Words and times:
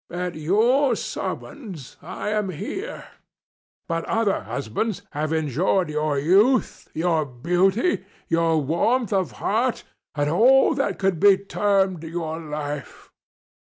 At 0.09 0.33
your 0.33 0.95
summons 0.95 1.95
I 2.01 2.29
am 2.31 2.49
here. 2.49 3.03
But 3.87 4.03
other 4.05 4.39
husbands 4.41 5.03
have 5.11 5.31
enjoyed 5.31 5.91
your 5.91 6.17
youth, 6.17 6.87
your 6.95 7.23
beauty, 7.23 8.03
your 8.27 8.57
warmth 8.59 9.13
of 9.13 9.33
heart 9.33 9.83
and 10.15 10.27
all 10.27 10.73
that 10.73 10.97
could 10.97 11.19
be 11.19 11.37
termed 11.37 12.01
your 12.03 12.39
life. 12.39 13.11